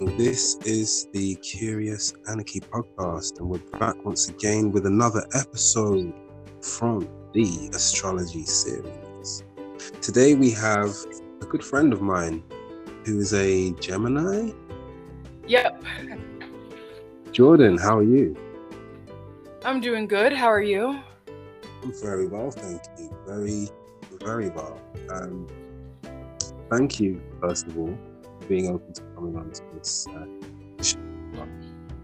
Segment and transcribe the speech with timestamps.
[0.00, 6.12] This is the Curious Anarchy podcast, and we're back once again with another episode
[6.62, 9.42] from the astrology series.
[10.00, 10.94] Today we have
[11.42, 12.44] a good friend of mine
[13.04, 14.52] who is a Gemini.
[15.48, 15.82] Yep.
[17.32, 18.36] Jordan, how are you?
[19.64, 20.32] I'm doing good.
[20.32, 21.00] How are you?
[21.82, 23.12] I'm very well, thank you.
[23.26, 23.68] Very,
[24.20, 24.80] very well.
[25.10, 25.48] Um,
[26.70, 27.98] thank you, first of all,
[28.48, 31.34] being open to coming on to this uh,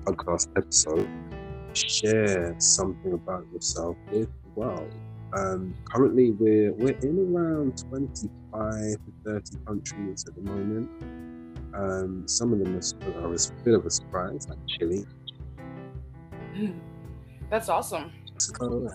[0.04, 1.08] podcast episode.
[1.72, 4.94] Share something about yourself with the world.
[5.32, 10.88] Um, currently, we're we're in around 25 to 30 countries at the moment.
[11.74, 15.04] Um, some of them are, are a bit of a surprise, like Chile.
[17.50, 18.12] That's awesome.
[18.30, 18.88] Mexico,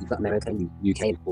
[0.00, 0.50] you've got America,
[0.88, 1.22] UK,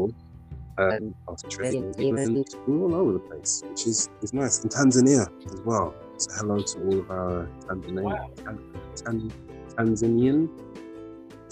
[0.81, 4.63] um, Australia, New Zealand, we're all over the place, which is, is nice.
[4.63, 5.95] And Tanzania as well.
[6.17, 8.31] So hello to all of our Tanzania, Wow.
[8.37, 9.33] Tan- Tan-
[9.77, 10.49] Tanzanian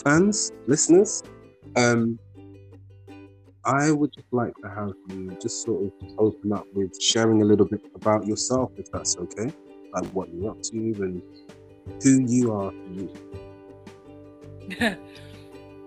[0.02, 1.22] fans, listeners.
[1.76, 2.18] Um,
[3.64, 7.44] I would just like to have you just sort of open up with sharing a
[7.44, 9.52] little bit about yourself, if that's okay.
[9.92, 11.22] Like what you're up to and
[12.02, 12.72] who you are.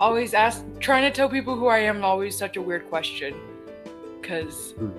[0.01, 3.35] always ask, trying to tell people who I am always such a weird question.
[4.19, 4.89] Because, Hmm.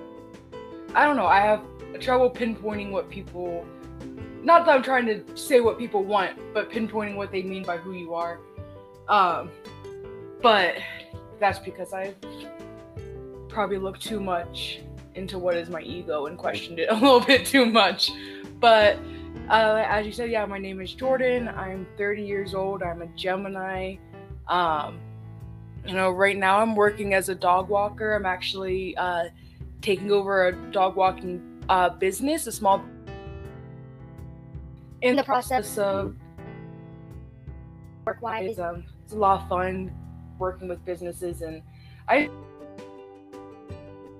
[0.95, 1.61] I don't know, I have
[1.99, 3.65] trouble pinpointing what people,
[4.41, 7.77] not that I'm trying to say what people want, but pinpointing what they mean by
[7.77, 8.39] who you are.
[9.09, 9.51] Um,
[10.41, 10.75] but
[11.39, 12.13] that's because I
[13.49, 14.79] probably looked too much
[15.15, 18.11] into what is my ego and questioned it a little bit too much.
[18.59, 18.97] But
[19.49, 21.49] uh, as you said, yeah, my name is Jordan.
[21.49, 22.81] I'm 30 years old.
[22.81, 23.95] I'm a Gemini.
[24.47, 24.99] Um,
[25.85, 28.13] you know, right now I'm working as a dog walker.
[28.13, 29.25] I'm actually uh,
[29.81, 32.83] taking over a dog walking uh, business, a small.
[35.01, 36.15] In the process of
[38.05, 39.93] work wise, um, it's a lot of fun
[40.39, 41.61] working with businesses, and
[42.07, 42.29] I.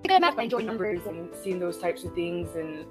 [0.05, 2.85] I think I'm enjoying numbers and seeing those types of things, and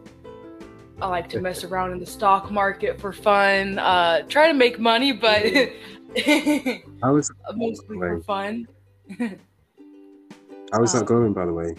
[1.03, 3.77] I like to mess around in the stock market for fun.
[3.81, 5.43] Uh, try to make money, but
[7.03, 8.69] How is mostly for fun.
[10.73, 11.75] how is that Um, going, by the way?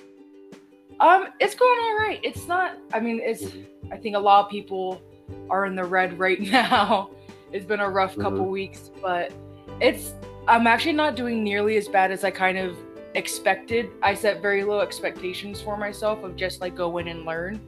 [0.99, 2.19] Um, it's going all right.
[2.21, 2.77] It's not.
[2.93, 3.43] I mean, it's.
[3.45, 3.65] Mhm.
[3.93, 5.01] I think a lot of people
[5.49, 7.09] are in the red right now.
[7.53, 8.49] It's been a rough couple Mhm.
[8.51, 9.31] weeks, but
[9.79, 10.13] it's.
[10.49, 12.75] I'm actually not doing nearly as bad as I kind of
[13.15, 13.89] expected.
[14.01, 17.61] I set very low expectations for myself of just like go in and learn,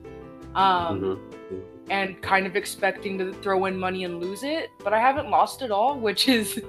[0.56, 1.62] um, Mhm.
[1.90, 4.70] and kind of expecting to throw in money and lose it.
[4.84, 6.62] But I haven't lost it all, which is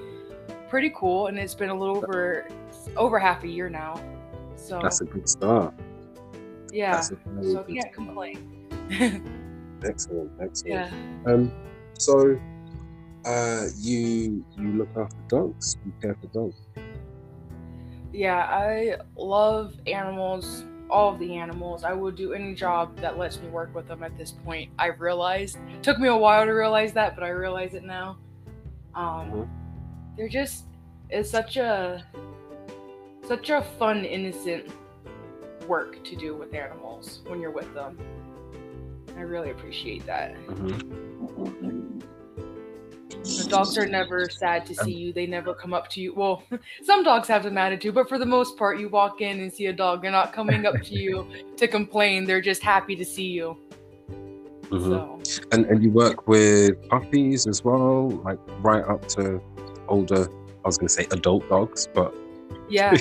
[0.68, 1.28] pretty cool.
[1.28, 2.46] And it's been a little over
[2.96, 4.00] over half a year now.
[4.56, 5.74] So That's a good start.
[6.72, 7.02] yeah.
[7.26, 7.94] Very So I can't start.
[7.94, 8.68] complain.
[9.84, 10.90] Excellent, excellent.
[10.92, 11.32] yeah.
[11.32, 11.52] Um,
[11.98, 12.38] so,
[13.24, 15.76] uh, you you look after dogs.
[15.84, 16.56] You care for dogs.
[18.12, 21.84] Yeah, I love animals, all of the animals.
[21.84, 24.70] I will do any job that lets me work with them at this point.
[24.78, 25.58] I've realized.
[25.74, 28.18] It took me a while to realize that, but I realize it now.
[28.94, 29.48] Um, Mhm.
[30.16, 30.64] they're just
[31.10, 32.04] it's such a
[33.24, 34.70] such a fun, innocent
[35.68, 37.98] work to do with animals when you're with them.
[39.16, 40.34] I really appreciate that.
[43.26, 45.12] The dogs are never sad to see you.
[45.12, 46.14] They never come up to you.
[46.14, 46.44] Well,
[46.82, 49.66] some dogs have some attitude, but for the most part, you walk in and see
[49.66, 50.02] a dog.
[50.02, 51.26] They're not coming up to you
[51.56, 52.24] to complain.
[52.24, 53.56] They're just happy to see you.
[54.70, 55.26] Mhm.
[55.26, 59.40] So And and you work with puppies as well, like right up to
[59.88, 60.28] older.
[60.64, 62.12] I was going to say adult dogs, but
[62.68, 62.96] yeah,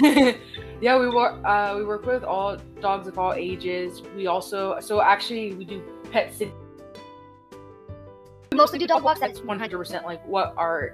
[0.80, 0.98] yeah.
[0.98, 1.38] We work.
[1.44, 4.02] Uh, we work with all dogs of all ages.
[4.16, 5.80] We also so actually we do
[6.10, 6.54] pet sitting.
[8.60, 9.20] We mostly do dog walks.
[9.20, 10.92] That's 100% like what our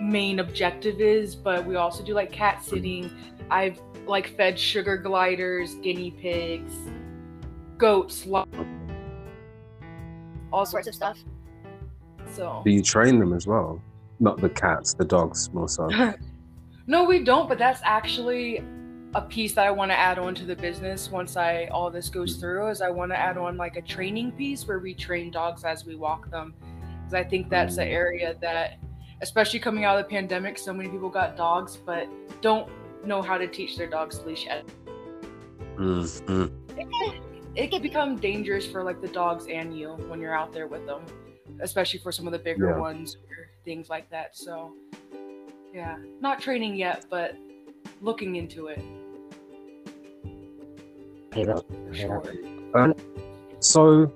[0.00, 1.34] main objective is.
[1.34, 3.10] But we also do like cat sitting.
[3.50, 6.72] I've like fed sugar gliders, guinea pigs,
[7.76, 8.48] goats, lo-
[10.50, 11.18] all sorts of stuff.
[12.32, 13.82] So do you train them as well?
[14.18, 15.86] Not the cats, the dogs more so.
[16.86, 17.46] no, we don't.
[17.46, 18.64] But that's actually
[19.14, 22.08] a piece that I want to add on to the business once I all this
[22.08, 22.68] goes through.
[22.68, 25.84] Is I want to add on like a training piece where we train dogs as
[25.84, 26.54] we walk them,
[26.98, 28.78] because I think that's the area that,
[29.20, 32.08] especially coming out of the pandemic, so many people got dogs but
[32.40, 32.70] don't
[33.04, 34.76] know how to teach their dogs leash etiquette.
[36.76, 37.22] It can,
[37.56, 40.86] it can become dangerous for like the dogs and you when you're out there with
[40.86, 41.02] them,
[41.60, 42.78] especially for some of the bigger Yeah.
[42.78, 44.36] ones or things like that.
[44.36, 44.74] So,
[45.74, 47.34] yeah, not training yet, but
[48.02, 48.80] looking into it
[52.74, 52.94] Um,
[53.60, 54.12] so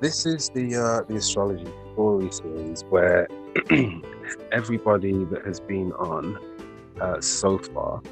[0.00, 3.28] this is the uh, the astrology story series where
[4.52, 6.38] everybody that has been on
[7.00, 8.02] uh, so far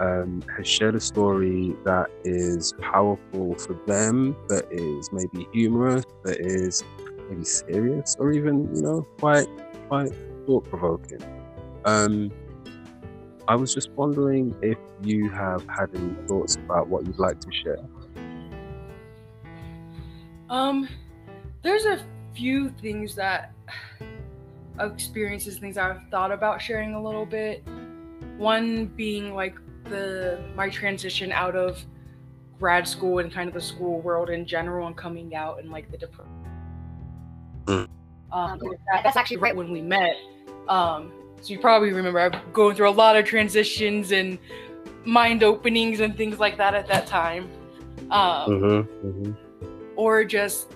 [0.00, 6.38] um, has shared a story that is powerful for them, that is maybe humorous, that
[6.40, 6.82] is
[7.28, 9.48] maybe serious, or even you know quite
[9.88, 10.12] quite
[10.46, 11.22] thought provoking.
[11.84, 12.30] Um,
[13.48, 17.50] I was just wondering if you have had any thoughts about what you'd like to
[17.52, 17.78] share.
[20.50, 20.88] Um,
[21.62, 22.00] there's a
[22.34, 23.52] few things that
[24.78, 27.64] I've experiences, things I've thought about sharing a little bit.
[28.36, 31.82] One being like the my transition out of
[32.58, 35.90] grad school and kind of the school world in general and coming out and like
[35.90, 36.32] the depression.
[37.66, 37.88] Mm.
[38.32, 38.60] Um,
[38.92, 40.16] that's actually right when we met.
[40.68, 44.38] Um, so you probably remember I'm going through a lot of transitions and
[45.04, 47.50] mind openings and things like that at that time.
[48.10, 49.32] Um, mm-hmm, mm-hmm.
[49.96, 50.74] Or just,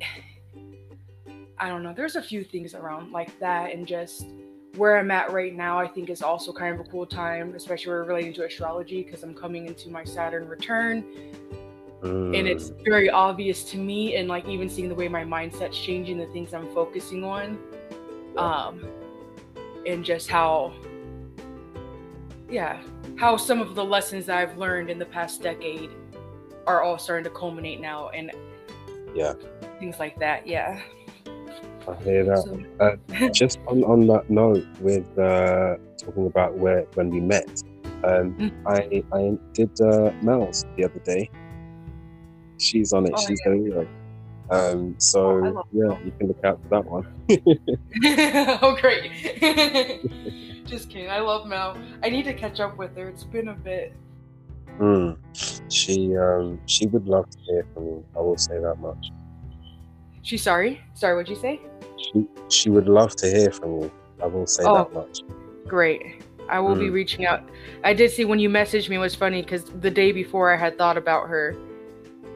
[1.58, 1.92] I don't know.
[1.94, 4.26] There's a few things around like that, and just
[4.76, 7.92] where I'm at right now, I think is also kind of a cool time, especially
[7.92, 11.04] relating to astrology, because I'm coming into my Saturn return.
[12.02, 12.38] Mm.
[12.38, 12.84] And it's mm.
[12.84, 16.54] very obvious to me, and like even seeing the way my mindset's changing, the things
[16.54, 17.58] I'm focusing on.
[18.36, 18.84] Um,
[19.86, 20.72] and just how
[22.48, 22.80] yeah
[23.16, 25.90] how some of the lessons that i've learned in the past decade
[26.66, 28.32] are all starting to culminate now and
[29.14, 29.32] yeah.
[29.78, 30.80] things like that yeah.
[31.88, 32.42] I hear that.
[32.42, 37.48] So, uh, just on, on that note with uh, talking about where when we met
[38.04, 38.68] um, mm-hmm.
[38.68, 41.30] i i did uh, mel's the other day.
[42.58, 43.12] She's on it.
[43.14, 43.52] Oh, she's yeah.
[43.52, 43.88] doing
[44.50, 47.06] um, so oh, yeah, you can look out for that one.
[48.62, 49.12] oh, great!
[50.66, 51.10] Just kidding.
[51.10, 51.76] I love Mel.
[52.02, 53.08] I need to catch up with her.
[53.08, 53.92] It's been a bit.
[54.78, 55.18] Mm.
[55.70, 58.04] She um she would love to hear from you.
[58.16, 59.10] I will say that much.
[60.22, 60.80] She's sorry.
[60.94, 61.60] Sorry, what'd you say?
[61.96, 63.92] She she would love to hear from you.
[64.22, 65.20] I will say oh, that much.
[65.66, 66.22] Great.
[66.48, 66.80] I will mm.
[66.80, 67.46] be reaching out.
[67.84, 70.78] I did see when you messaged me was funny because the day before I had
[70.78, 71.56] thought about her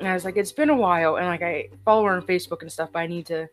[0.02, 2.62] and I was like, it's been a while, and like I follow her on Facebook
[2.62, 3.48] and stuff, but I need to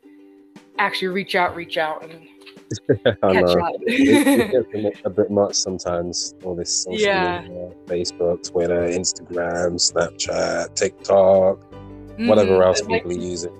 [0.79, 2.11] actually reach out, reach out, and
[3.05, 3.75] catch up.
[3.81, 6.33] it, it a bit much sometimes.
[6.43, 7.41] All this social yeah.
[7.41, 12.27] media, Facebook, Twitter, Instagram, Snapchat, TikTok, mm-hmm.
[12.27, 13.53] whatever else like, people use it.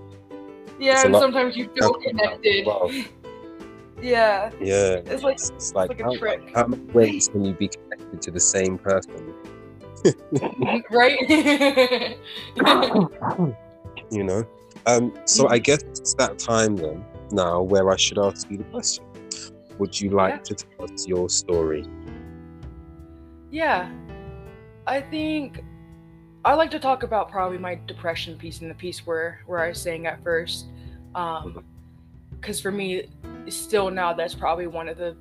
[0.80, 2.68] Yeah, and sometimes you feel connected.
[4.02, 4.50] Yeah.
[4.62, 5.02] Yeah.
[5.06, 6.52] It's like it's, it's like, like, a how, trick.
[6.56, 9.34] How many ways can you be connected to the same person?
[10.92, 11.20] Right?
[14.12, 14.46] you know?
[14.86, 18.64] Um, so I guess it's that time then, now, where I should ask you the
[18.66, 19.06] question.
[19.78, 20.42] Would you like yeah.
[20.44, 21.88] to tell us your story?
[23.52, 23.90] Yeah.
[24.86, 25.64] I think
[26.44, 29.70] I like to talk about probably my depression piece and the piece where where I
[29.70, 30.68] was saying at first.
[31.16, 31.64] Um
[32.32, 33.08] because for me
[33.48, 35.16] still now that's probably one of the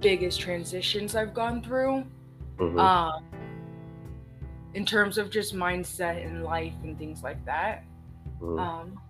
[0.00, 2.04] biggest transitions I've gone through.
[2.58, 2.78] Mm-hmm.
[2.78, 3.24] Um
[4.74, 7.84] in terms of just mindset and life and things like that.
[8.40, 8.60] Mm.
[8.60, 9.00] Um,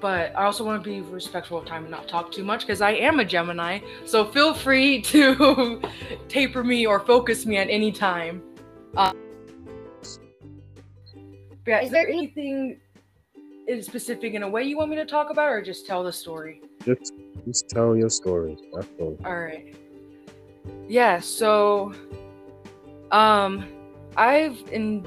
[0.00, 2.80] but I also want to be respectful of time and not talk too much because
[2.82, 3.80] I am a Gemini.
[4.04, 5.80] So feel free to
[6.28, 8.42] taper me or focus me at any time.
[8.96, 9.16] Um,
[11.66, 12.80] yeah, is there anything
[13.66, 16.12] in specific in a way you want me to talk about, or just tell the
[16.12, 16.60] story?
[16.84, 17.14] Just,
[17.46, 18.58] just tell your story.
[18.74, 19.18] That's all.
[19.24, 19.74] All right.
[20.86, 21.18] Yeah.
[21.18, 21.94] So,
[23.10, 23.64] um,
[24.16, 25.06] I've in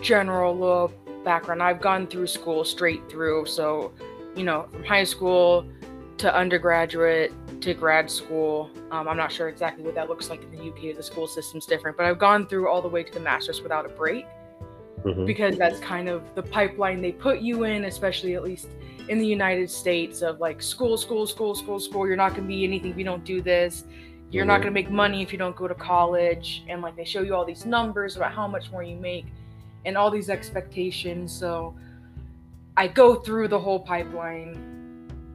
[0.00, 0.92] general little
[1.24, 1.62] background.
[1.62, 3.92] I've gone through school straight through, so
[4.36, 5.66] you know, from high school
[6.18, 8.70] to undergraduate to grad school.
[8.90, 10.96] Um, I'm not sure exactly what that looks like in the UK.
[10.96, 13.86] The school system's different, but I've gone through all the way to the master's without
[13.86, 14.26] a break
[15.04, 15.26] mm-hmm.
[15.26, 18.68] because that's kind of the pipeline they put you in, especially at least
[19.08, 22.06] in the United States of like school, school, school, school, school.
[22.06, 23.84] You're not going to be anything if you don't do this
[24.30, 24.48] you're mm-hmm.
[24.48, 27.22] not going to make money if you don't go to college and like they show
[27.22, 29.26] you all these numbers about how much more you make
[29.84, 31.74] and all these expectations so
[32.76, 34.64] i go through the whole pipeline.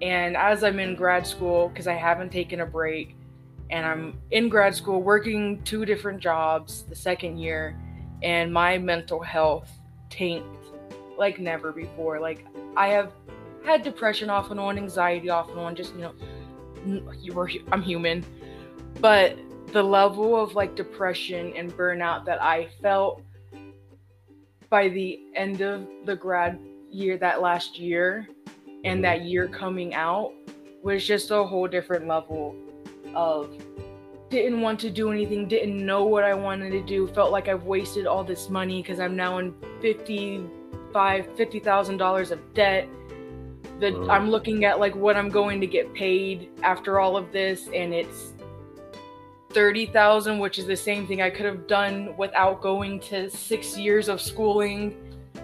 [0.02, 3.16] And as i'm in grad school because i haven't taken a break
[3.70, 7.80] and i'm in grad school working two different jobs the second year
[8.22, 9.72] and my mental health
[10.10, 10.48] tanked
[11.18, 12.20] like never before.
[12.20, 12.46] Like
[12.76, 13.12] i have
[13.66, 16.14] had depression off and on anxiety off and on just you know
[17.18, 18.26] you were i'm human
[19.00, 19.38] but
[19.72, 23.22] the level of like depression and burnout that I felt
[24.70, 26.60] by the end of the grad
[26.92, 28.28] year that last year
[28.84, 29.02] and mm-hmm.
[29.02, 30.32] that year coming out
[30.84, 32.56] was just a whole different level
[33.16, 33.56] of
[34.30, 37.66] didn't want to do anything, didn't know what I wanted to do, felt like I've
[37.66, 40.44] wasted all this money because I'm now in 50
[40.94, 42.88] five, fifty thousand dollars of debt.
[43.80, 43.96] That.
[44.10, 47.94] I'm looking at like what I'm going to get paid after all of this, and
[47.94, 48.33] it's
[49.54, 53.78] thirty thousand, which is the same thing I could have done without going to six
[53.78, 54.98] years of schooling.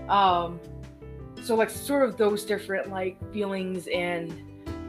[0.07, 0.59] Um,
[1.41, 4.33] so like sort of those different like feelings, and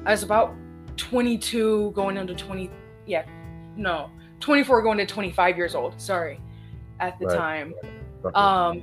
[0.07, 0.55] I was about
[0.97, 2.71] 22 going into 20,
[3.07, 3.25] yeah,
[3.77, 4.11] no,
[4.41, 6.01] 24 going to 25 years old.
[6.01, 6.41] Sorry,
[6.99, 7.37] at the Right.
[7.37, 7.75] time
[8.35, 8.83] um,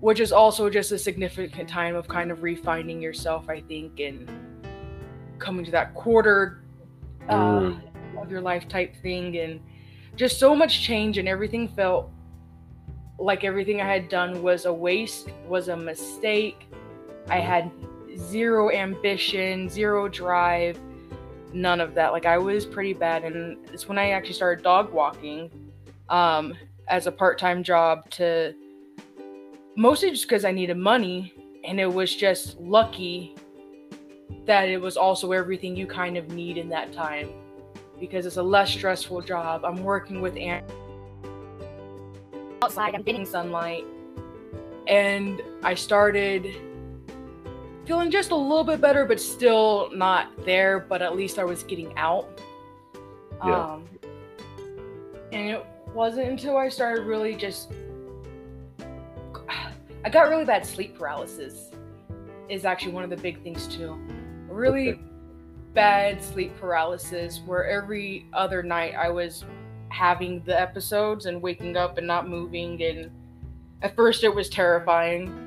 [0.00, 4.30] which is also just a significant time of kind of refining yourself, I think, and
[5.38, 6.62] coming to that quarter
[7.28, 7.80] uh, Mm.
[8.22, 9.60] of your life type thing, and
[10.20, 12.10] just so much change, and everything felt
[13.18, 16.68] like everything I had done was a waste, was a mistake.
[17.28, 17.70] I had
[18.18, 20.78] zero ambition, zero drive,
[21.54, 22.12] none of that.
[22.12, 25.50] Like I was pretty bad, and it's when I actually started dog walking
[26.10, 26.52] um,
[26.88, 28.52] as a part-time job to
[29.74, 31.32] mostly just because I needed money,
[31.64, 33.36] and it was just lucky
[34.44, 37.30] that it was also everything you kind of need in that time
[38.00, 39.64] because it's a less stressful job.
[39.64, 40.72] I'm working with ants
[42.62, 43.84] outside, I'm getting sunlight,
[44.86, 46.54] and I started
[47.86, 50.80] feeling just a little bit better, but still not there.
[50.80, 52.40] But at least I was getting out.
[53.44, 53.74] Yeah.
[53.74, 53.88] Um,
[55.32, 55.64] and it
[55.94, 57.70] wasn't until I started really just
[60.04, 61.70] I got really bad sleep paralysis
[62.48, 63.98] is actually one of the big things too.
[64.48, 65.00] Really Okay.
[65.74, 69.44] Bad sleep paralysis where every other night I was
[69.88, 73.10] having the episodes and waking up and not moving and
[73.82, 75.46] at first it was terrifying.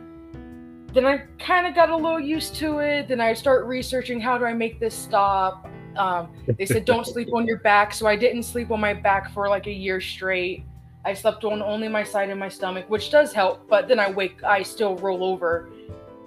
[0.94, 3.08] Then I kind of got a little used to it.
[3.08, 5.68] Then I start researching how do I make this stop.
[5.96, 9.32] Um, they said don't sleep on your back, so I didn't sleep on my back
[9.32, 10.66] for like a year straight.
[11.06, 13.68] I slept on only my side and my stomach, which does help.
[13.68, 15.70] But then I wake, I still roll over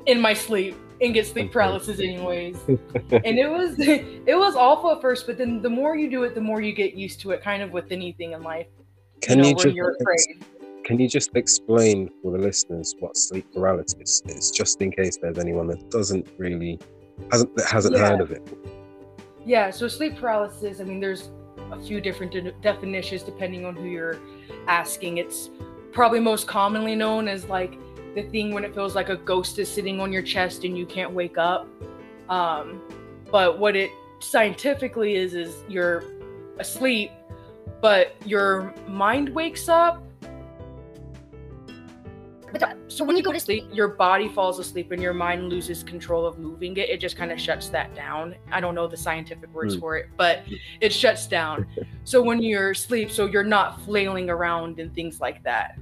[0.07, 2.57] in my sleep and get sleep paralysis anyways.
[2.69, 6.35] and it was it was awful at first, but then the more you do it,
[6.35, 7.43] the more you get used to it.
[7.43, 8.67] Kind of with anything in life,
[9.23, 10.45] Can know, you just you're afraid.
[10.85, 15.39] can you just explain for the listeners what sleep paralysis is, just in case there's
[15.39, 16.79] anyone that doesn't really
[17.31, 18.09] hasn't that hasn't Yeah.
[18.11, 18.43] heard of it?
[19.45, 21.31] Yeah, so sleep paralysis, I mean, there's
[21.71, 24.19] a few different de- definitions depending on who you're
[24.67, 25.19] asking.
[25.19, 25.51] It's
[25.93, 27.79] probably most commonly known as like
[28.17, 30.87] the thing when it feels like a ghost is sitting on your chest and you
[30.87, 31.69] can't wake up.
[32.31, 32.81] Um,
[33.31, 36.03] but what it scientifically is, is you're
[36.59, 37.11] asleep,
[37.83, 40.03] but your mind wakes up.
[42.89, 46.25] So when you go to sleep, your body falls asleep and your mind loses control
[46.25, 46.89] of moving it.
[46.89, 48.35] It just kind of shuts that down.
[48.51, 49.81] I don't know the scientific words Hmm.
[49.81, 50.43] for it, but
[50.81, 51.67] it shuts down.
[52.05, 55.79] so when you're asleep, so you're not flailing around and things like that,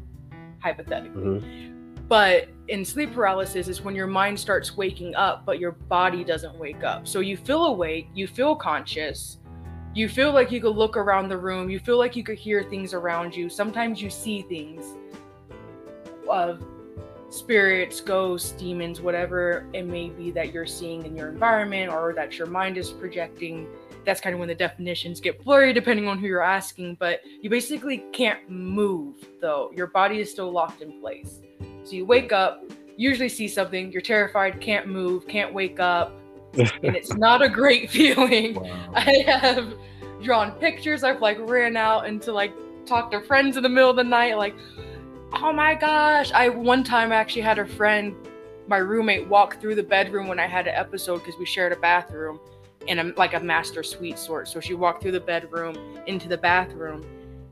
[0.60, 1.22] hypothetically.
[1.22, 1.73] Mhm.
[2.08, 6.54] But in sleep paralysis is when your mind starts waking up, but your body doesn't
[6.58, 7.08] wake up.
[7.08, 9.38] So you feel awake, you feel conscious,
[9.94, 12.62] you feel like you could look around the room, you feel like you could hear
[12.62, 13.48] things around you.
[13.48, 14.84] Sometimes you see things
[16.28, 16.64] of
[17.30, 22.38] spirits, ghosts, demons, whatever it may be that you're seeing in your environment or that
[22.38, 23.66] your mind is projecting.
[24.04, 27.48] That's kind of when the definitions get blurry depending on who you're asking, but you
[27.48, 29.70] basically can't move though.
[29.74, 31.40] Your body is still locked in place.
[31.84, 32.64] So you wake up,
[32.96, 36.18] usually see something, you're terrified, can't move, can't wake up,
[36.54, 38.54] and it's not a great feeling.
[38.54, 38.92] Wow.
[38.94, 39.74] I have
[40.22, 41.04] drawn pictures.
[41.04, 42.52] I've like ran out and to like
[42.86, 44.54] talk to friends in the middle of the night, like,
[45.34, 46.32] oh my gosh.
[46.32, 48.14] I one time I actually had a friend,
[48.66, 51.76] my roommate, walk through the bedroom when I had an episode because we shared a
[51.76, 52.40] bathroom
[52.88, 54.48] and a, like a master suite sort.
[54.48, 55.76] So she walked through the bedroom
[56.06, 57.04] into the bathroom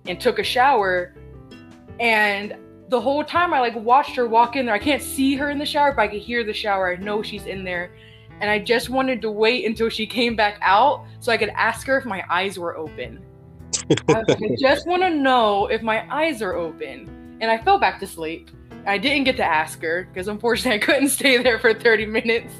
[0.06, 1.14] and took a shower.
[2.00, 2.56] And
[2.88, 4.74] the whole time I like watched her walk in there.
[4.74, 6.92] I can't see her in the shower, but I could hear the shower.
[6.92, 7.92] I know she's in there
[8.42, 11.86] and I just wanted to wait until she came back out so I could ask
[11.86, 13.24] her if my eyes were open.
[14.08, 17.38] I, like, I just want to know if my eyes are open.
[17.40, 18.50] And I fell back to sleep.
[18.84, 22.52] I didn't get to ask her because unfortunately I couldn't stay there for 30 minutes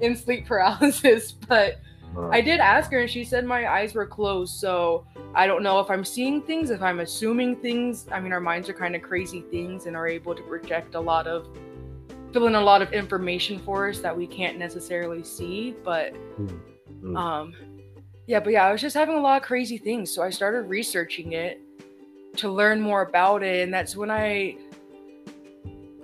[0.00, 1.32] in sleep paralysis.
[1.48, 1.80] But
[2.30, 4.54] I did ask her and she said my eyes were closed.
[4.58, 8.06] So I don't know if I'm seeing things, if I'm assuming things.
[8.12, 11.00] I mean, our minds are kind of crazy things and are able to project a
[11.00, 11.46] lot of
[12.32, 16.12] fill in a lot of information for us that we can't necessarily see but
[17.04, 17.16] Mm.
[17.16, 17.54] um
[18.26, 20.62] yeah but yeah i was just having a lot of crazy things so i started
[20.62, 21.60] researching it
[22.36, 24.56] to learn more about it and that's when i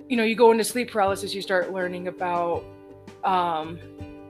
[0.07, 2.63] you know you go into sleep paralysis you start learning about
[3.25, 3.77] um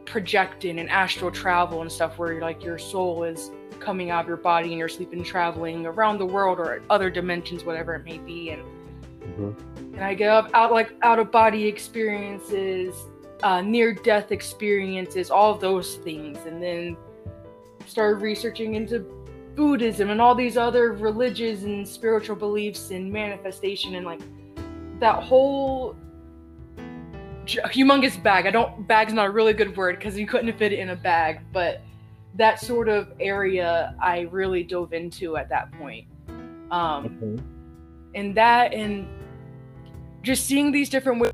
[0.05, 4.37] projecting and astral travel and stuff where like your soul is coming out of your
[4.37, 8.49] body and you're sleeping traveling around the world or other dimensions whatever it may be
[8.51, 8.63] and
[9.21, 9.55] Mhm.
[9.93, 12.95] and I get out, out like out of body experiences,
[13.43, 16.97] uh, near death experiences, all those things, and then
[17.85, 19.05] started researching into
[19.55, 24.21] Buddhism and all these other religious and spiritual beliefs and manifestation and like
[24.99, 25.95] that whole
[27.45, 28.45] humongous bag.
[28.45, 30.95] I don't bag's not a really good word because you couldn't fit it in a
[30.95, 31.81] bag, but
[32.35, 36.07] that sort of area I really dove into at that point.
[36.71, 37.43] Um, okay.
[38.15, 39.07] And that and
[40.21, 41.31] just seeing these different ways,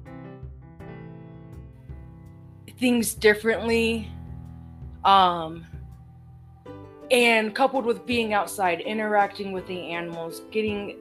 [2.80, 4.10] things differently,
[5.04, 5.66] um,
[7.12, 10.98] and coupled with being outside, interacting with the animals, getting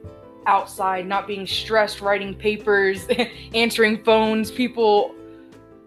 [0.47, 3.05] outside, not being stressed, writing papers,
[3.53, 5.13] answering phones, people,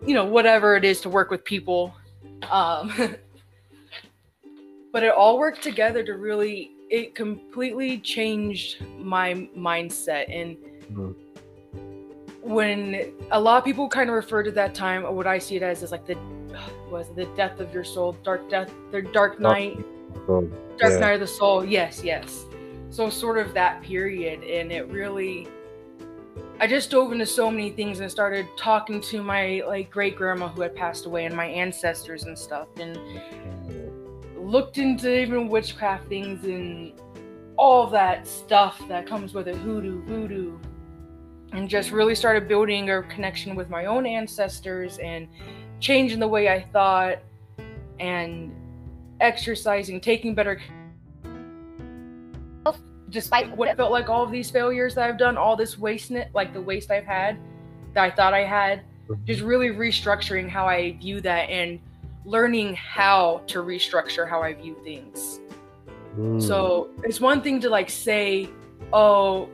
[0.06, 1.94] you know, whatever it is to work with people.
[2.50, 2.92] Um,
[4.92, 10.26] but it all worked together to really, it completely changed my mindset.
[10.28, 10.56] And
[10.92, 11.12] mm-hmm.
[12.42, 15.56] when a lot of people kind of refer to that time, or what I see
[15.56, 16.16] it as, is like the,
[16.90, 19.82] was the death of your soul, dark death, the dark night.
[20.28, 20.42] Oh,
[20.78, 20.98] dark yeah.
[20.98, 21.64] night of the soul.
[21.64, 22.44] Yes, yes
[22.90, 25.48] so sort of that period and it really
[26.58, 30.48] i just dove into so many things and started talking to my like great grandma
[30.48, 32.98] who had passed away and my ancestors and stuff and
[34.36, 36.92] looked into even witchcraft things and
[37.56, 40.58] all that stuff that comes with it hoodoo voodoo
[41.52, 45.28] and just really started building a connection with my own ancestors and
[45.78, 47.18] changing the way i thought
[48.00, 48.52] and
[49.20, 50.60] exercising taking better
[53.10, 56.12] despite what it felt like all of these failures that I've done, all this waste,
[56.34, 57.38] like the waste I've had
[57.94, 59.24] that I thought I had, mm-hmm.
[59.24, 61.80] just really restructuring how I view that and
[62.24, 65.40] learning how to restructure how I view things.
[66.16, 66.40] Mm.
[66.40, 68.48] So it's one thing to like say,
[68.92, 69.48] oh,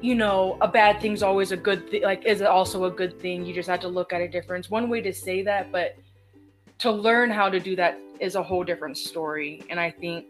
[0.00, 2.02] you know, a bad thing's always a good thing.
[2.02, 3.44] Like, is it also a good thing?
[3.44, 4.70] You just have to look at a difference.
[4.70, 5.96] One way to say that, but
[6.78, 9.62] to learn how to do that is a whole different story.
[9.70, 10.26] And I think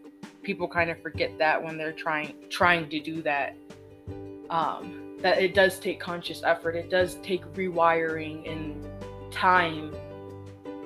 [0.47, 3.55] people kind of forget that when they're trying trying to do that.
[4.49, 6.75] Um, that it does take conscious effort.
[6.75, 8.87] It does take rewiring and
[9.29, 9.93] time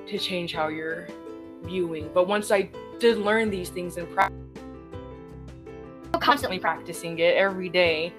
[0.08, 1.06] to change how you're
[1.62, 2.10] viewing.
[2.12, 4.36] But once I did learn these things and practice,
[6.18, 8.12] constantly practicing it every day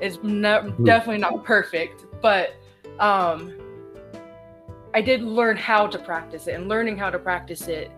[0.00, 0.84] is not, mm-hmm.
[0.84, 2.54] definitely not perfect, but
[3.00, 3.52] um,
[4.94, 7.90] I did learn how to practice it, and learning how to practice it,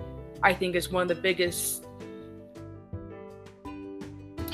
[0.43, 1.85] I think, is one of the biggest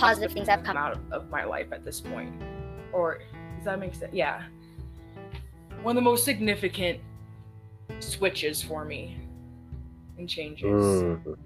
[0.04, 2.32] positive things have come out of my life at this point.
[2.92, 3.20] Or
[3.56, 4.12] does that make sense?
[4.12, 4.42] Yeah.
[5.82, 7.00] One of the most significant
[8.00, 9.18] switches for me
[10.18, 10.64] and changes.
[10.64, 11.36] Mm.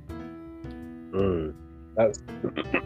[1.13, 1.55] Mm.
[1.97, 2.23] That's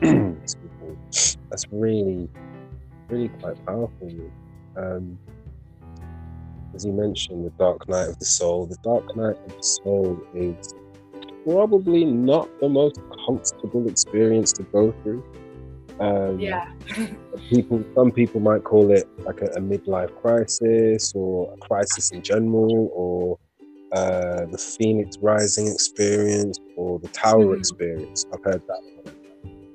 [1.50, 2.28] that's really
[3.08, 4.30] really quite powerful.
[4.76, 5.18] Um,
[6.74, 8.66] as you mentioned, the Dark Night of the Soul.
[8.66, 10.74] The Dark Night of the Soul is
[11.44, 15.22] probably not the most comfortable experience to go through.
[16.02, 16.68] Um, yeah.
[17.48, 22.22] people, some people might call it like a, a, midlife crisis or a crisis in
[22.22, 23.38] general, or
[23.92, 27.58] uh, the Phoenix Rising experience or the Tower mm.
[27.58, 28.26] experience.
[28.34, 28.82] I've heard that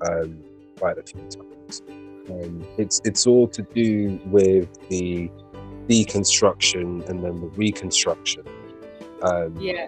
[0.09, 0.43] um,
[0.77, 1.81] quite a few times.
[2.29, 5.31] Um, it's it's all to do with the
[5.87, 8.43] deconstruction and then the reconstruction.
[9.21, 9.87] Um, yeah.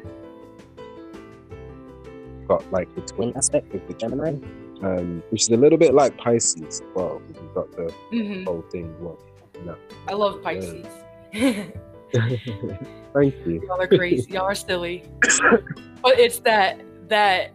[2.47, 4.37] Got like the twin aspect of the Gemini
[4.81, 6.81] um, which is a little bit like Pisces.
[6.95, 8.43] Well, we've got the mm-hmm.
[8.45, 8.93] whole thing.
[8.99, 9.19] Well,
[9.65, 9.75] no.
[10.07, 10.85] I love Pisces.
[11.33, 11.65] Yeah.
[13.13, 13.61] Thank you.
[13.67, 14.31] Y'all are crazy.
[14.31, 15.03] Y'all are silly.
[16.01, 17.51] but it's that that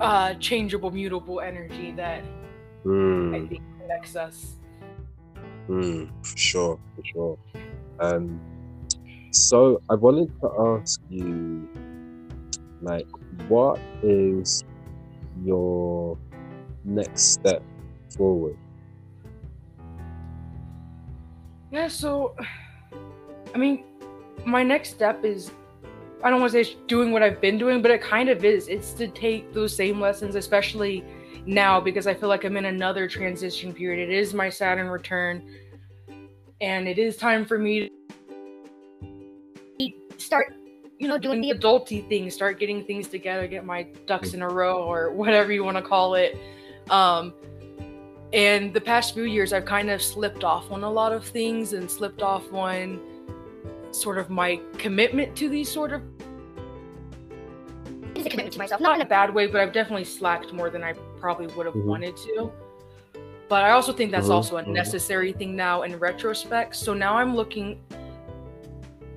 [0.00, 2.24] uh changeable, mutable energy that
[2.84, 3.34] mm.
[3.34, 4.56] I think connects us.
[5.68, 7.38] Mm, for sure, for sure.
[8.00, 8.40] Um,
[9.30, 11.68] so I wanted to ask you,
[12.82, 13.06] like,
[13.48, 14.64] what is
[15.44, 16.18] your
[16.84, 17.62] next step
[18.16, 18.56] forward?
[21.70, 22.36] Yeah, so
[23.54, 23.84] I mean,
[24.44, 25.50] my next step is
[26.22, 28.68] I don't want to say doing what I've been doing, but it kind of is.
[28.68, 31.04] It's to take those same lessons, especially
[31.46, 34.08] now, because I feel like I'm in another transition period.
[34.08, 35.42] It is my Saturn return,
[36.60, 37.90] and it is time for me
[39.80, 40.54] to start
[41.02, 44.48] you know, doing the adulty things, start getting things together, get my ducks in a
[44.48, 46.38] row or whatever you want to call it.
[46.90, 47.34] Um,
[48.32, 51.72] and the past few years, I've kind of slipped off on a lot of things
[51.72, 53.00] and slipped off on
[53.90, 56.02] sort of my commitment to these sort of
[58.14, 60.84] a commitment to myself, not in a bad way, but I've definitely slacked more than
[60.84, 61.88] I probably would have mm-hmm.
[61.88, 62.52] wanted to.
[63.48, 64.68] but I also think that's Mhm, also a mhm.
[64.68, 66.74] necessary thing now in retrospect.
[66.76, 67.80] So now I'm looking.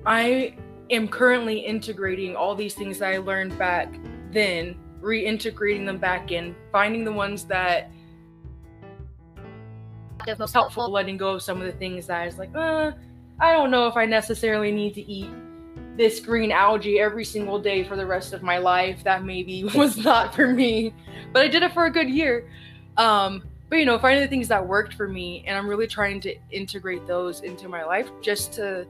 [0.04, 0.56] I
[0.90, 3.94] am currently integrating all these things that I learned back
[4.30, 7.90] then, reintegrating them back in, finding the ones that
[10.38, 12.92] most helpful, letting go of some of the things that I was like, uh,
[13.38, 15.30] I don't know if I necessarily need to eat
[15.96, 19.02] this green algae every single day for the rest of my life.
[19.04, 20.94] That maybe was not for me,
[21.32, 22.48] but I did it for a good year.
[22.96, 26.20] Um, but you know, finding the things that worked for me, and I'm really trying
[26.20, 28.86] to integrate those into my life just to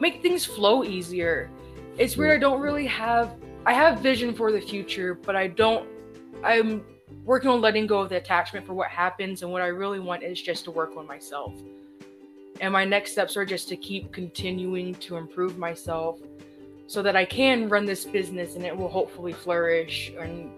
[0.00, 1.50] make things flow easier.
[1.98, 2.36] It's weird.
[2.36, 3.34] I don't really have.
[3.66, 5.88] I have vision for the future, but I don't.
[6.42, 6.82] I'm
[7.24, 10.22] working on letting go of the attachment for what happens, and what I really want
[10.22, 11.54] is just to work on myself.
[12.60, 16.20] And my next steps are just to keep continuing to improve myself
[16.86, 20.50] so that I can run this business and it will hopefully flourish and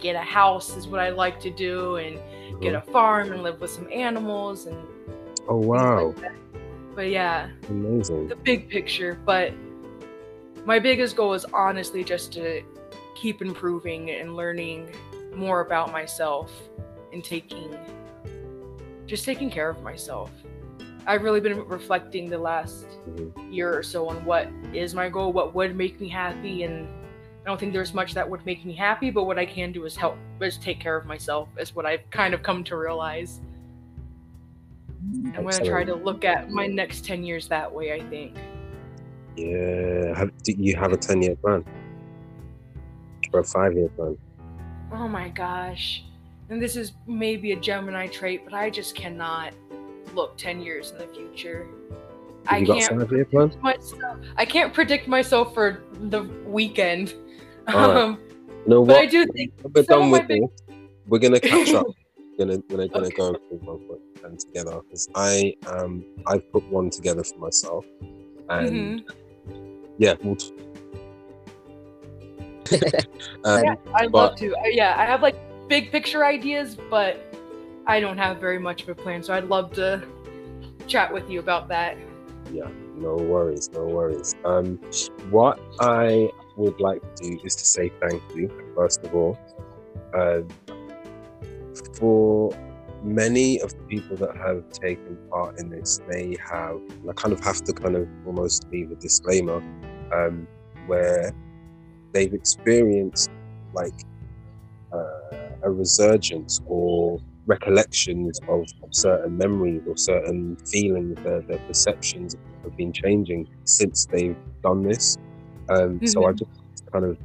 [0.00, 2.20] get a house is what I like to do and
[2.60, 4.76] get a farm and live with some animals and
[5.48, 6.32] Oh wow, like.
[6.98, 8.26] But yeah, amazing.
[8.26, 9.20] the big picture.
[9.24, 9.52] But
[10.64, 12.60] my biggest goal is honestly just to
[13.14, 14.90] keep improving and learning
[15.32, 16.50] more about myself
[17.12, 17.72] and taking
[19.06, 20.32] just taking care of myself.
[21.06, 23.52] I've really been reflecting the last Mhm.
[23.54, 26.88] year or so on what is my goal, what would make me happy, and
[27.44, 29.84] I don't think there's much that would make me happy, but what I can do
[29.84, 33.40] is help, is take care of myself, is what I've kind of come to realize.
[35.36, 38.36] I'm gonna try to look at my next 10 years that way, I think.
[39.36, 40.16] Yeah.
[40.18, 41.64] Have, do you have a ten-year plan
[43.32, 44.18] or a five-year plan?
[44.92, 46.04] Oh my gosh.
[46.50, 49.52] And this is maybe a Gemini trait, but I just cannot
[50.14, 51.68] look 10 years in the future.
[52.46, 53.52] I you got a can't plan?
[53.60, 54.18] myself.
[54.36, 57.14] I can't predict myself for the weekend.
[57.66, 58.18] Um,
[58.66, 60.40] No, but I do think we're done with this,
[61.06, 61.86] we're gonna catch up.
[62.38, 63.16] Gonna we're gonna Okay.
[63.16, 63.80] go through one
[64.20, 67.84] plan together because I um I've put one together for myself,
[68.48, 69.04] and Mhm.
[69.98, 70.36] yeah, we'll.
[70.36, 70.54] T-
[73.44, 74.54] um, Yeah, I'd but- love to.
[74.54, 75.34] Uh, yeah, I have like
[75.68, 77.18] big picture ideas, but
[77.88, 79.20] I don't have very much of a plan.
[79.24, 80.00] So I'd love to
[80.86, 81.96] chat with you about that.
[82.52, 84.36] Yeah, no worries, no worries.
[84.44, 84.78] Um,
[85.30, 89.36] what I would like to do is to say thank you, first of all,
[90.14, 90.42] uh,
[91.98, 92.54] for
[93.02, 96.00] many of the people that have taken part in this.
[96.10, 99.60] They have, and I kind of have to kind of almost leave a disclaimer,
[100.12, 100.48] um,
[100.86, 101.32] where
[102.12, 103.30] they've experienced
[103.72, 103.94] like
[104.92, 112.34] uh, a resurgence or recollections of, of certain memories or certain feelings, their, their perceptions
[112.64, 115.16] have been changing since they've done this.
[115.70, 116.38] Um, So I Mhm.
[116.38, 116.50] just
[116.92, 117.18] kind of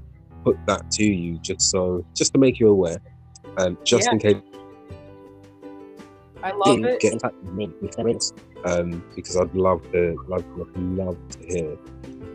[0.45, 2.99] put that to you, just so just to make you aware,
[3.57, 4.13] um, just Yeah.
[4.13, 4.35] in case
[6.43, 6.99] I love it.
[6.99, 8.33] get in touch with me comments,
[8.65, 11.77] um, because I'd love to love, love, love to hear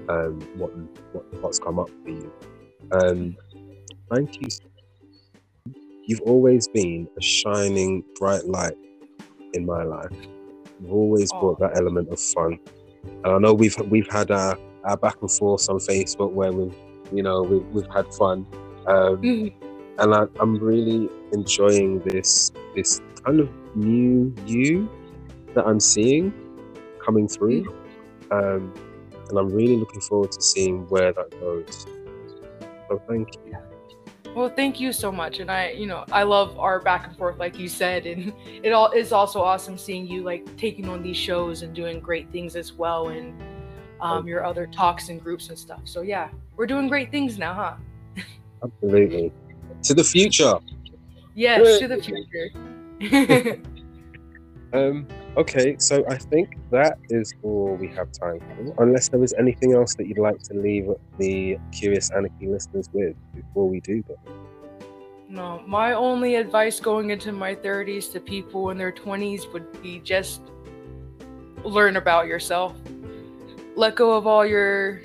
[0.08, 0.70] um, what,
[1.12, 2.32] what what's come up for you.
[2.92, 3.36] Um,
[4.10, 4.48] thank you.
[6.06, 8.72] You've always been a shining bright light
[9.52, 10.10] in my life.
[10.80, 11.40] You've always Aw.
[11.40, 12.58] brought that element of fun.
[13.24, 16.74] And I know we've we've had our, our back and forth on Facebook where we've
[17.12, 18.46] you know we've, we've had fun.
[18.86, 19.52] Um, Mhm.
[19.98, 24.88] And I, I'm really enjoying this this kind of new you
[25.54, 26.32] that I'm seeing
[27.04, 27.66] coming through,
[28.30, 28.72] um,
[29.28, 31.86] and I'm really looking forward to seeing where that goes.
[32.88, 33.56] So thank you.
[34.34, 37.38] Well, thank you so much, and I, you know, I love our back and forth,
[37.38, 38.32] like you said, and
[38.62, 42.30] it all is also awesome seeing you like taking on these shows and doing great
[42.30, 43.34] things as well, and
[44.00, 45.80] um, your other talks and groups and stuff.
[45.84, 48.22] So yeah, we're doing great things now, huh?
[48.62, 49.32] Absolutely.
[49.84, 50.54] To the future.
[51.34, 53.62] Yes, to the future.
[54.72, 58.82] Um, okay, so I think that is all we have time for.
[58.82, 63.16] Unless there was anything else that you'd like to leave the Curious Anarchy listeners with
[63.34, 64.18] before we do that.
[65.28, 70.00] no, my only advice going into my 30s to people in their 20s would be
[70.00, 70.42] just
[71.64, 72.74] learn about yourself.
[73.74, 75.00] Let go of all your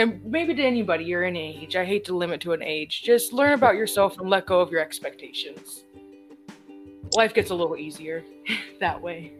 [0.00, 1.76] and maybe to anybody your an age.
[1.76, 3.02] I hate to limit to an age.
[3.02, 5.84] Just learn about yourself and let go of your expectations.
[7.16, 8.24] Life gets a little easier
[8.80, 9.34] that way.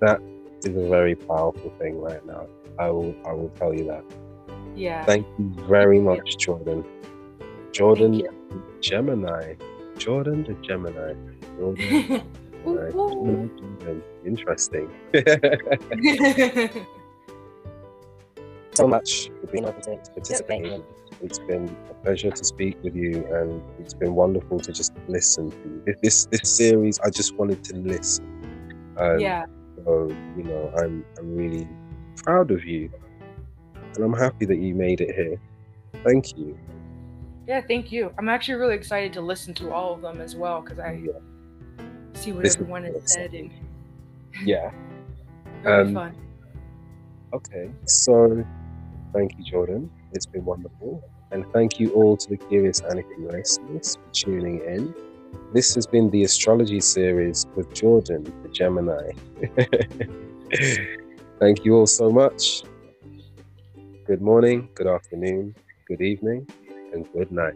[0.00, 0.20] that
[0.64, 2.46] is a very powerful thing right now.
[2.78, 4.04] I will I will tell you that.
[4.74, 5.04] Yeah.
[5.04, 6.16] Thank you very Thank you.
[6.16, 6.84] much, Jordan.
[7.72, 8.22] Jordan.
[8.80, 9.54] Gemini.
[9.98, 11.14] Jordan the Gemini.
[11.58, 12.22] Jordan,
[12.64, 12.90] Gemini.
[12.94, 14.02] Ooh.
[14.24, 14.90] Interesting.
[18.76, 20.64] so much for being able to participate.
[20.66, 20.82] Yep.
[21.22, 25.50] It's been a pleasure to speak with you, and it's been wonderful to just listen
[25.50, 25.94] to you.
[26.02, 28.24] This this series, I just wanted to listen.
[28.98, 29.46] Um, yeah.
[29.84, 31.66] So you know, I'm I'm really
[32.16, 32.90] proud of you,
[33.94, 35.40] and I'm happy that you made it here.
[36.04, 36.58] Thank you.
[37.46, 38.12] Yeah, thank you.
[38.18, 41.12] I'm actually really excited to listen to all of them as well because I yeah.
[42.12, 43.50] see what this everyone has said and
[44.44, 44.70] yeah,
[45.64, 46.16] um, fun.
[47.32, 48.44] Okay, so
[49.12, 49.90] thank you, Jordan.
[50.12, 54.94] It's been wonderful, and thank you all to the Curious Anarchy listeners for tuning in.
[55.52, 59.12] This has been the astrology series with Jordan, the Gemini.
[61.40, 62.62] thank you all so much.
[64.06, 65.54] Good morning, good afternoon,
[65.86, 66.48] good evening,
[66.92, 67.54] and good night.